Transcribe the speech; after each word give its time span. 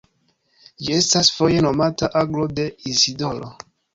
Ĝi 0.85 0.95
estas 1.01 1.29
foje 1.35 1.59
nomata 1.67 2.11
Aglo 2.23 2.47
de 2.61 2.67
Isidoro. 2.95 3.53